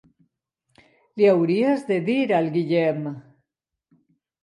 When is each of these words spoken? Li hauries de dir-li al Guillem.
Li 1.19 1.27
hauries 1.33 1.85
de 1.91 1.99
dir-li 2.09 2.37
al 2.41 2.53
Guillem. 2.59 3.09